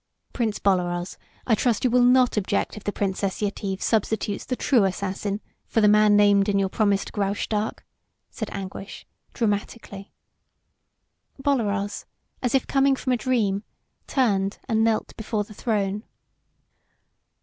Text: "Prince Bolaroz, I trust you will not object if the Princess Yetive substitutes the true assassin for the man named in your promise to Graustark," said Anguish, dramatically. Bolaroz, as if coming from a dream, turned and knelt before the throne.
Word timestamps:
"Prince 0.33 0.57
Bolaroz, 0.57 1.19
I 1.45 1.53
trust 1.53 1.83
you 1.83 1.91
will 1.91 2.01
not 2.01 2.35
object 2.35 2.75
if 2.75 2.83
the 2.83 2.91
Princess 2.91 3.39
Yetive 3.39 3.83
substitutes 3.83 4.45
the 4.45 4.55
true 4.55 4.83
assassin 4.83 5.41
for 5.67 5.79
the 5.79 5.87
man 5.87 6.15
named 6.15 6.49
in 6.49 6.57
your 6.57 6.69
promise 6.69 7.05
to 7.05 7.11
Graustark," 7.13 7.85
said 8.31 8.49
Anguish, 8.51 9.05
dramatically. 9.35 10.11
Bolaroz, 11.39 12.05
as 12.41 12.55
if 12.55 12.65
coming 12.65 12.95
from 12.95 13.13
a 13.13 13.17
dream, 13.17 13.61
turned 14.07 14.57
and 14.67 14.83
knelt 14.83 15.15
before 15.17 15.43
the 15.43 15.53
throne. 15.53 16.03